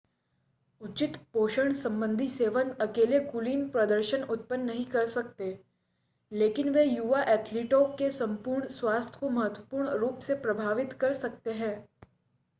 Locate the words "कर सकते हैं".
10.93-11.75